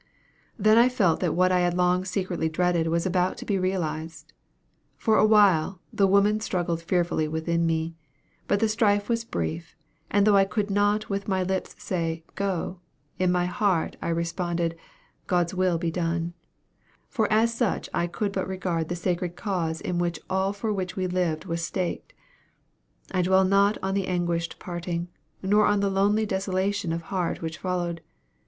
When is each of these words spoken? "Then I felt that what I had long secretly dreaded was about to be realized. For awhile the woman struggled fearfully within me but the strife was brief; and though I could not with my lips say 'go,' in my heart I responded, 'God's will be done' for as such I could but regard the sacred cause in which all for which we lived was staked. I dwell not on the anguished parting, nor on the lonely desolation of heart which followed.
"Then 0.57 0.79
I 0.79 0.89
felt 0.89 1.19
that 1.19 1.35
what 1.35 1.51
I 1.51 1.59
had 1.59 1.75
long 1.75 2.05
secretly 2.05 2.49
dreaded 2.49 2.87
was 2.87 3.05
about 3.05 3.37
to 3.37 3.45
be 3.45 3.59
realized. 3.59 4.33
For 4.97 5.15
awhile 5.19 5.79
the 5.93 6.07
woman 6.07 6.39
struggled 6.39 6.81
fearfully 6.81 7.27
within 7.27 7.67
me 7.67 7.93
but 8.47 8.59
the 8.59 8.67
strife 8.67 9.07
was 9.09 9.23
brief; 9.23 9.75
and 10.09 10.25
though 10.25 10.35
I 10.35 10.43
could 10.45 10.71
not 10.71 11.07
with 11.07 11.27
my 11.27 11.43
lips 11.43 11.75
say 11.77 12.23
'go,' 12.33 12.79
in 13.19 13.31
my 13.31 13.45
heart 13.45 13.95
I 14.01 14.09
responded, 14.09 14.75
'God's 15.27 15.53
will 15.53 15.77
be 15.77 15.91
done' 15.91 16.33
for 17.07 17.31
as 17.31 17.53
such 17.53 17.87
I 17.93 18.07
could 18.07 18.31
but 18.31 18.47
regard 18.47 18.89
the 18.89 18.95
sacred 18.95 19.35
cause 19.35 19.79
in 19.79 19.99
which 19.99 20.19
all 20.31 20.51
for 20.51 20.73
which 20.73 20.95
we 20.95 21.05
lived 21.05 21.45
was 21.45 21.63
staked. 21.63 22.11
I 23.11 23.21
dwell 23.21 23.45
not 23.45 23.77
on 23.83 23.93
the 23.93 24.07
anguished 24.07 24.57
parting, 24.57 25.09
nor 25.43 25.67
on 25.67 25.79
the 25.79 25.91
lonely 25.91 26.25
desolation 26.25 26.91
of 26.91 27.03
heart 27.03 27.43
which 27.43 27.59
followed. 27.59 28.01